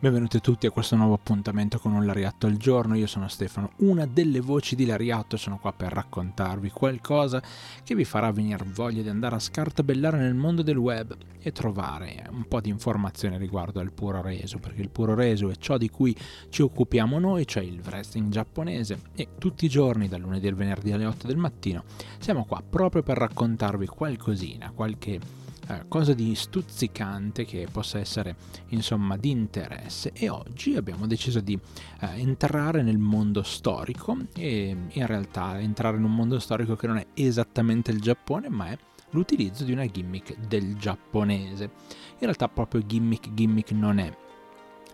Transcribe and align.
Benvenuti 0.00 0.40
tutti 0.40 0.64
a 0.64 0.70
questo 0.70 0.94
nuovo 0.94 1.14
appuntamento 1.14 1.80
con 1.80 1.92
un 1.92 2.06
Lariatto 2.06 2.46
al 2.46 2.56
giorno, 2.56 2.94
io 2.94 3.08
sono 3.08 3.26
Stefano, 3.26 3.72
una 3.78 4.06
delle 4.06 4.38
voci 4.38 4.76
di 4.76 4.86
Lariatto 4.86 5.34
e 5.34 5.38
sono 5.38 5.58
qua 5.58 5.72
per 5.72 5.90
raccontarvi 5.90 6.70
qualcosa 6.70 7.42
che 7.82 7.96
vi 7.96 8.04
farà 8.04 8.30
venire 8.30 8.64
voglia 8.64 9.02
di 9.02 9.08
andare 9.08 9.34
a 9.34 9.40
scartabellare 9.40 10.18
nel 10.18 10.36
mondo 10.36 10.62
del 10.62 10.76
web 10.76 11.16
e 11.40 11.50
trovare 11.50 12.28
un 12.30 12.46
po' 12.46 12.60
di 12.60 12.68
informazioni 12.68 13.38
riguardo 13.38 13.80
al 13.80 13.90
puro 13.90 14.22
reso, 14.22 14.58
perché 14.58 14.82
il 14.82 14.90
puro 14.90 15.16
reso 15.16 15.50
è 15.50 15.56
ciò 15.56 15.76
di 15.76 15.90
cui 15.90 16.16
ci 16.48 16.62
occupiamo 16.62 17.18
noi, 17.18 17.44
cioè 17.44 17.64
il 17.64 17.80
wrestling 17.84 18.30
giapponese. 18.30 19.00
E 19.16 19.30
tutti 19.36 19.64
i 19.64 19.68
giorni, 19.68 20.06
dal 20.06 20.20
lunedì 20.20 20.46
al 20.46 20.54
venerdì 20.54 20.92
alle 20.92 21.06
8 21.06 21.26
del 21.26 21.38
mattino, 21.38 21.82
siamo 22.20 22.44
qua 22.44 22.62
proprio 22.62 23.02
per 23.02 23.16
raccontarvi 23.16 23.86
qualcosina, 23.86 24.70
qualche 24.72 25.46
eh, 25.68 25.84
cosa 25.88 26.14
di 26.14 26.34
stuzzicante 26.34 27.44
che 27.44 27.66
possa 27.70 27.98
essere 27.98 28.36
insomma 28.68 29.16
di 29.16 29.30
interesse 29.30 30.12
e 30.14 30.28
oggi 30.28 30.76
abbiamo 30.76 31.06
deciso 31.06 31.40
di 31.40 31.58
eh, 32.00 32.06
entrare 32.20 32.82
nel 32.82 32.98
mondo 32.98 33.42
storico 33.42 34.16
e 34.34 34.76
in 34.88 35.06
realtà 35.06 35.60
entrare 35.60 35.98
in 35.98 36.04
un 36.04 36.14
mondo 36.14 36.38
storico 36.38 36.74
che 36.74 36.86
non 36.86 36.96
è 36.96 37.06
esattamente 37.14 37.90
il 37.90 38.00
Giappone 38.00 38.48
ma 38.48 38.68
è 38.68 38.78
l'utilizzo 39.10 39.64
di 39.64 39.72
una 39.72 39.86
gimmick 39.86 40.36
del 40.46 40.76
giapponese. 40.76 41.64
In 41.64 42.20
realtà 42.20 42.48
proprio 42.48 42.82
gimmick 42.84 43.32
gimmick 43.34 43.70
non 43.72 43.98
è. 43.98 44.16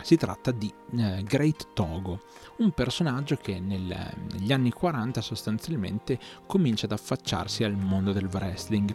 Si 0.02 0.16
tratta 0.16 0.50
di 0.50 0.70
eh, 0.97 1.22
Great 1.22 1.69
Togo, 1.72 2.20
un 2.59 2.72
personaggio 2.72 3.36
che 3.36 3.59
nel, 3.59 4.12
negli 4.33 4.52
anni 4.52 4.70
40 4.70 5.20
sostanzialmente 5.22 6.19
comincia 6.47 6.84
ad 6.86 6.92
affacciarsi 6.92 7.64
al 7.64 7.77
mondo 7.77 8.12
del 8.12 8.28
wrestling. 8.30 8.95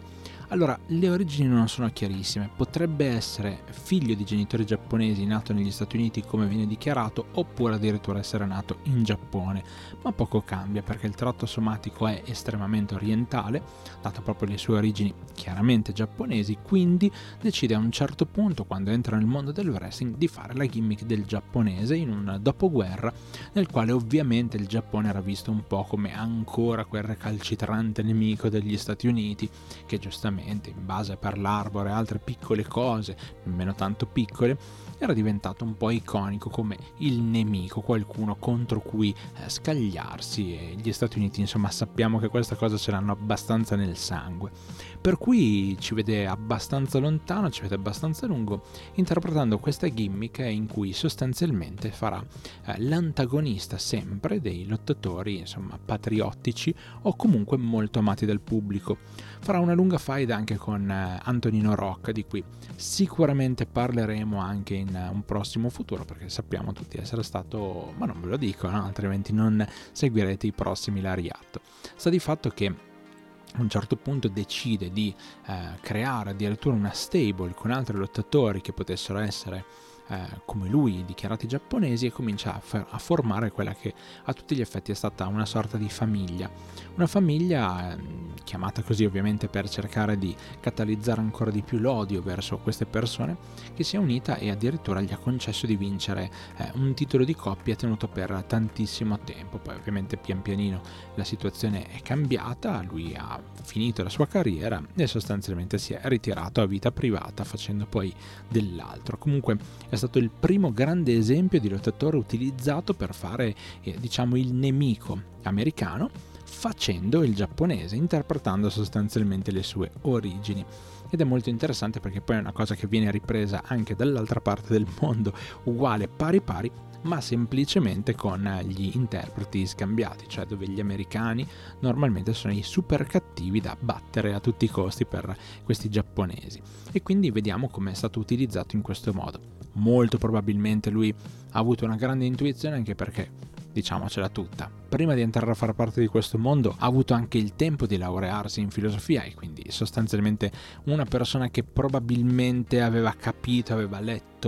Allora, 0.51 0.79
le 0.87 1.09
origini 1.11 1.47
non 1.47 1.67
sono 1.67 1.91
chiarissime, 1.93 2.49
potrebbe 2.55 3.05
essere 3.05 3.61
figlio 3.69 4.15
di 4.15 4.23
genitori 4.23 4.65
giapponesi 4.65 5.23
nato 5.27 5.53
negli 5.53 5.69
Stati 5.69 5.95
Uniti 5.95 6.23
come 6.23 6.47
viene 6.47 6.65
dichiarato, 6.65 7.27
oppure 7.33 7.75
addirittura 7.75 8.17
essere 8.17 8.47
nato 8.47 8.79
in 8.85 9.03
Giappone, 9.03 9.63
ma 10.01 10.11
poco 10.11 10.41
cambia 10.41 10.81
perché 10.81 11.05
il 11.05 11.13
tratto 11.13 11.45
somatico 11.45 12.07
è 12.07 12.23
estremamente 12.25 12.95
orientale, 12.95 13.61
dato 14.01 14.23
proprio 14.23 14.49
le 14.49 14.57
sue 14.57 14.77
origini 14.77 15.13
chiaramente 15.35 15.93
giapponesi, 15.93 16.57
quindi 16.63 17.11
decide 17.39 17.75
a 17.75 17.77
un 17.77 17.91
certo 17.91 18.25
punto, 18.25 18.65
quando 18.65 18.89
entra 18.89 19.17
nel 19.17 19.27
mondo 19.27 19.51
del 19.51 19.69
wrestling, 19.69 20.15
di 20.15 20.27
fare 20.27 20.55
la 20.55 20.65
gimmick 20.65 21.03
del 21.03 21.25
giapponese 21.25 21.95
in 21.95 22.09
un 22.09 22.39
dopoguerra 22.41 23.13
nel 23.53 23.67
quale 23.67 23.91
ovviamente 23.91 24.57
il 24.57 24.65
Giappone 24.65 25.09
era 25.09 25.21
visto 25.21 25.51
un 25.51 25.61
po' 25.67 25.83
come 25.83 26.11
ancora 26.11 26.85
quel 26.85 27.03
recalcitrante 27.03 28.01
nemico 28.01 28.49
degli 28.49 28.77
Stati 28.77 29.05
Uniti 29.05 29.47
che 29.85 29.99
giustamente 29.99 30.37
ovviamente 30.39 30.69
in 30.69 30.85
base 30.85 31.11
a 31.11 31.17
Pearl 31.17 31.45
e 31.85 31.89
altre 31.89 32.19
piccole 32.19 32.65
cose, 32.65 33.15
nemmeno 33.43 33.75
tanto 33.75 34.05
piccole, 34.05 34.57
era 34.97 35.13
diventato 35.13 35.63
un 35.63 35.77
po' 35.77 35.91
iconico 35.91 36.49
come 36.49 36.77
il 36.97 37.21
nemico, 37.21 37.81
qualcuno 37.81 38.35
contro 38.35 38.81
cui 38.81 39.11
eh, 39.11 39.49
scagliarsi 39.49 40.53
e 40.53 40.75
gli 40.75 40.91
Stati 40.91 41.17
Uniti 41.17 41.39
insomma 41.39 41.71
sappiamo 41.71 42.19
che 42.19 42.27
questa 42.27 42.55
cosa 42.55 42.77
ce 42.77 42.91
l'hanno 42.91 43.13
abbastanza 43.13 43.75
nel 43.75 43.95
sangue. 43.95 44.51
Per 44.99 45.17
cui 45.17 45.77
ci 45.79 45.93
vede 45.93 46.27
abbastanza 46.27 46.99
lontano, 46.99 47.49
ci 47.49 47.61
vede 47.61 47.75
abbastanza 47.75 48.27
lungo, 48.27 48.63
interpretando 48.95 49.57
questa 49.57 49.87
gimmick 49.87 50.39
in 50.39 50.67
cui 50.67 50.91
sostanzialmente 50.91 51.91
farà 51.91 52.21
eh, 52.65 52.81
l'antagonista 52.81 53.77
sempre 53.77 54.41
dei 54.41 54.67
lottatori 54.67 55.39
insomma 55.39 55.79
patriottici 55.83 56.75
o 57.03 57.15
comunque 57.15 57.57
molto 57.57 57.99
amati 57.99 58.25
dal 58.25 58.41
pubblico. 58.41 58.97
Farà 59.39 59.59
una 59.59 59.73
lunga 59.73 59.97
faida 59.97 60.28
anche 60.35 60.57
con 60.57 60.89
eh, 60.89 61.19
Antonino 61.23 61.75
Rock 61.75 62.11
di 62.11 62.25
cui 62.25 62.43
sicuramente 62.75 63.65
parleremo 63.65 64.37
anche 64.39 64.75
in 64.75 64.89
in 64.89 65.09
un 65.11 65.23
prossimo 65.23 65.69
futuro 65.69 66.03
perché 66.03 66.29
sappiamo 66.29 66.73
tutti 66.73 66.97
essere 66.97 67.23
stato, 67.23 67.93
ma 67.97 68.05
non 68.05 68.19
ve 68.21 68.27
lo 68.27 68.37
dico, 68.37 68.69
no? 68.69 68.83
altrimenti 68.83 69.31
non 69.31 69.65
seguirete 69.91 70.47
i 70.47 70.51
prossimi 70.51 71.01
Lariat. 71.01 71.59
Sta 71.95 72.09
di 72.09 72.19
fatto 72.19 72.49
che 72.49 72.65
a 72.65 73.61
un 73.61 73.69
certo 73.69 73.95
punto 73.95 74.27
decide 74.27 74.91
di 74.91 75.13
eh, 75.47 75.79
creare 75.81 76.31
addirittura 76.31 76.75
una 76.75 76.91
stable 76.91 77.53
con 77.53 77.71
altri 77.71 77.97
lottatori 77.97 78.61
che 78.61 78.73
potessero 78.73 79.19
essere 79.19 79.65
eh, 80.09 80.41
come 80.45 80.67
lui, 80.67 81.05
dichiarati 81.05 81.47
giapponesi, 81.47 82.07
e 82.07 82.11
comincia 82.11 82.55
a, 82.55 82.59
f- 82.59 82.85
a, 82.89 82.97
formare 82.97 83.51
quella 83.51 83.73
che 83.73 83.93
a 84.23 84.33
tutti 84.33 84.55
gli 84.55 84.61
effetti 84.61 84.91
è 84.91 84.95
stata 84.95 85.27
una 85.27 85.45
sorta 85.45 85.77
di 85.77 85.89
famiglia. 85.89 86.49
Una 86.95 87.07
famiglia 87.07 87.93
eh, 87.93 87.97
chiamata 88.43 88.81
così 88.81 89.05
ovviamente 89.05 89.47
per 89.47 89.69
cercare 89.69 90.17
di 90.17 90.35
catalizzare 90.59 91.21
ancora 91.21 91.51
di 91.51 91.61
più 91.61 91.77
l'odio 91.77 92.21
verso 92.21 92.57
queste 92.57 92.85
persone, 92.85 93.37
che 93.75 93.83
si 93.83 93.95
è 93.95 93.99
unita 93.99 94.37
e 94.37 94.49
addirittura 94.49 95.01
gli 95.01 95.13
ha 95.13 95.17
concesso 95.17 95.65
di 95.65 95.75
vincere 95.75 96.31
eh, 96.57 96.71
un 96.73 96.93
titolo 96.95 97.23
di 97.23 97.35
coppia 97.35 97.75
tenuto 97.75 98.07
per 98.07 98.43
tantissimo 98.47 99.19
tempo. 99.19 99.59
Poi 99.59 99.75
ovviamente 99.75 100.17
pian 100.17 100.41
pianino 100.41 100.81
la 101.15 101.23
situazione 101.23 101.87
è 101.87 102.01
cambiata, 102.01 102.81
lui 102.81 103.15
ha 103.15 103.39
finito 103.61 104.01
la 104.01 104.09
sua 104.09 104.25
carriera 104.25 104.81
e 104.95 105.05
sostanzialmente 105.05 105.77
si 105.77 105.93
è 105.93 106.01
ritirato 106.03 106.61
a 106.61 106.65
vita 106.65 106.91
privata 106.91 107.43
facendo 107.43 107.85
poi 107.85 108.13
dell'altro. 108.47 109.17
Comunque 109.17 109.57
è 109.87 109.95
stato 109.99 110.17
il 110.17 110.31
primo 110.31 110.71
grande 110.73 111.15
esempio 111.15 111.59
di 111.59 111.69
lottatore 111.69 112.17
utilizzato 112.17 112.93
per 112.93 113.13
fare, 113.13 113.53
eh, 113.81 113.95
diciamo, 113.99 114.35
il 114.35 114.53
nemico 114.53 115.21
americano 115.43 116.09
facendo 116.43 117.23
il 117.23 117.35
giapponese, 117.35 117.95
interpretando 117.95 118.69
sostanzialmente 118.69 119.51
le 119.51 119.63
sue 119.63 119.91
origini. 120.01 120.65
Ed 121.09 121.21
è 121.21 121.23
molto 121.23 121.49
interessante 121.49 121.99
perché 121.99 122.21
poi 122.21 122.37
è 122.37 122.39
una 122.39 122.51
cosa 122.51 122.75
che 122.75 122.87
viene 122.87 123.11
ripresa 123.11 123.63
anche 123.65 123.95
dall'altra 123.95 124.41
parte 124.41 124.73
del 124.73 124.87
mondo, 125.01 125.33
uguale 125.63 126.07
pari 126.07 126.41
pari, 126.41 126.71
ma 127.01 127.21
semplicemente 127.21 128.13
con 128.13 128.41
gli 128.65 128.91
interpreti 128.93 129.65
scambiati, 129.65 130.25
cioè 130.27 130.45
dove 130.45 130.67
gli 130.67 130.79
americani 130.79 131.47
normalmente 131.79 132.33
sono 132.33 132.53
i 132.53 132.63
super 132.63 133.05
cattivi 133.05 133.61
da 133.61 133.75
battere 133.79 134.33
a 134.33 134.39
tutti 134.39 134.65
i 134.65 134.69
costi 134.69 135.05
per 135.05 135.35
questi 135.63 135.89
giapponesi. 135.89 136.61
E 136.91 137.01
quindi 137.01 137.31
vediamo 137.31 137.69
come 137.69 137.91
è 137.91 137.95
stato 137.95 138.19
utilizzato 138.19 138.75
in 138.75 138.81
questo 138.81 139.13
modo. 139.13 139.57
Molto 139.73 140.17
probabilmente 140.17 140.89
lui 140.89 141.13
ha 141.51 141.59
avuto 141.59 141.85
una 141.85 141.95
grande 141.95 142.25
intuizione 142.25 142.75
anche 142.75 142.95
perché 142.95 143.47
diciamocela 143.71 144.29
tutta. 144.29 144.69
Prima 144.89 145.13
di 145.13 145.21
entrare 145.21 145.51
a 145.51 145.55
far 145.55 145.73
parte 145.73 146.01
di 146.01 146.07
questo 146.07 146.37
mondo 146.37 146.75
ha 146.77 146.85
avuto 146.85 147.13
anche 147.13 147.37
il 147.37 147.55
tempo 147.55 147.85
di 147.85 147.97
laurearsi 147.97 148.59
in 148.59 148.69
filosofia 148.71 149.23
e 149.23 149.35
quindi 149.35 149.65
sostanzialmente 149.69 150.51
una 150.99 151.09
persona 151.09 151.49
che 151.49 151.63
probabilmente 151.63 152.81
aveva 152.81 153.13
capito, 153.17 153.73
aveva 153.73 153.99
letto 153.99 154.38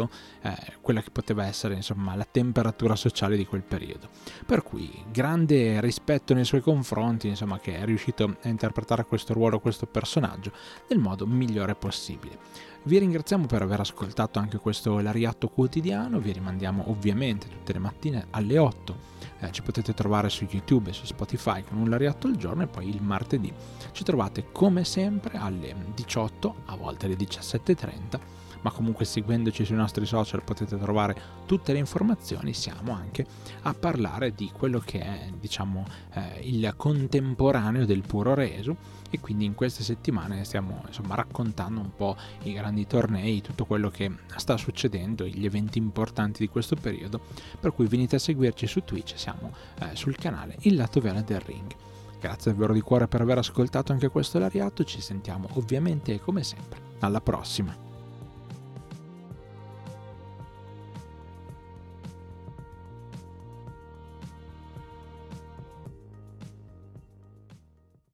eh, 0.41 0.55
quella 0.81 1.01
che 1.01 1.09
poteva 1.11 1.45
essere 1.45 1.75
insomma 1.75 2.15
la 2.15 2.27
temperatura 2.29 2.95
sociale 2.95 3.35
di 3.35 3.45
quel 3.45 3.63
periodo. 3.63 4.09
Per 4.45 4.63
cui 4.63 5.03
grande 5.11 5.81
rispetto 5.81 6.33
nei 6.33 6.45
suoi 6.45 6.61
confronti, 6.61 7.27
insomma 7.27 7.59
che 7.59 7.77
è 7.77 7.85
riuscito 7.85 8.37
a 8.41 8.47
interpretare 8.47 9.05
questo 9.05 9.33
ruolo, 9.33 9.59
questo 9.59 9.85
personaggio 9.85 10.51
nel 10.87 10.99
modo 10.99 11.25
migliore 11.27 11.75
possibile. 11.75 12.37
Vi 12.83 12.97
ringraziamo 12.97 13.45
per 13.45 13.61
aver 13.61 13.79
ascoltato 13.79 14.39
anche 14.39 14.57
questo 14.57 14.99
Lariatto 14.99 15.49
quotidiano, 15.49 16.19
vi 16.19 16.31
rimandiamo 16.31 16.89
ovviamente 16.89 17.47
tutte 17.47 17.73
le 17.73 17.79
mattine 17.79 18.25
alle 18.31 18.57
8. 18.57 19.09
Eh, 19.41 19.51
ci 19.51 19.61
potete 19.61 19.93
trovare 19.93 20.29
su 20.29 20.47
YouTube 20.49 20.89
e 20.89 20.93
su 20.93 21.05
Spotify 21.05 21.63
con 21.63 21.77
un 21.77 21.89
Lariatto 21.89 22.25
al 22.25 22.37
giorno 22.37 22.63
e 22.63 22.67
poi 22.67 22.89
il 22.89 23.01
martedì 23.03 23.53
ci 23.91 24.03
trovate 24.03 24.47
come 24.51 24.83
sempre 24.83 25.37
alle 25.37 25.75
18, 25.93 26.55
a 26.65 26.75
volte 26.75 27.05
alle 27.05 27.15
17.30 27.15 28.19
ma 28.61 28.71
comunque 28.71 29.05
seguendoci 29.05 29.65
sui 29.65 29.75
nostri 29.75 30.05
social 30.05 30.43
potete 30.43 30.77
trovare 30.77 31.15
tutte 31.45 31.73
le 31.73 31.79
informazioni, 31.79 32.53
siamo 32.53 32.93
anche 32.93 33.25
a 33.63 33.73
parlare 33.73 34.33
di 34.33 34.51
quello 34.51 34.79
che 34.79 34.99
è 34.99 35.29
diciamo 35.39 35.85
eh, 36.13 36.39
il 36.43 36.73
contemporaneo 36.75 37.85
del 37.85 38.01
puro 38.01 38.33
resu 38.33 38.75
e 39.11 39.19
quindi 39.19 39.45
in 39.45 39.53
queste 39.53 39.83
settimane 39.83 40.43
stiamo 40.45 40.83
insomma 40.87 41.15
raccontando 41.15 41.81
un 41.81 41.91
po' 41.95 42.15
i 42.43 42.53
grandi 42.53 42.87
tornei, 42.87 43.41
tutto 43.41 43.65
quello 43.65 43.89
che 43.89 44.09
sta 44.37 44.57
succedendo, 44.57 45.25
gli 45.25 45.45
eventi 45.45 45.77
importanti 45.77 46.39
di 46.39 46.47
questo 46.47 46.75
periodo, 46.75 47.19
per 47.59 47.73
cui 47.73 47.87
venite 47.87 48.15
a 48.15 48.19
seguirci 48.19 48.65
su 48.67 48.83
Twitch, 48.83 49.19
siamo 49.19 49.53
eh, 49.79 49.95
sul 49.95 50.15
canale 50.15 50.55
Il 50.61 50.75
Lato 50.75 50.99
Viola 51.01 51.21
del 51.21 51.41
Ring. 51.41 51.75
Grazie 52.19 52.51
davvero 52.51 52.71
di 52.71 52.81
cuore 52.81 53.07
per 53.07 53.21
aver 53.21 53.39
ascoltato 53.39 53.91
anche 53.91 54.07
questo 54.09 54.39
Lariato, 54.39 54.83
ci 54.83 55.01
sentiamo 55.01 55.49
ovviamente 55.53 56.19
come 56.19 56.43
sempre 56.43 56.79
alla 56.99 57.19
prossima. 57.19 57.90